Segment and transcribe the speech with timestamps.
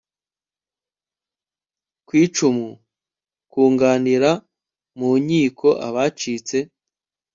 [2.05, 2.67] ku icumu
[3.51, 4.31] kunganira
[4.97, 6.57] mu nkiko abacitse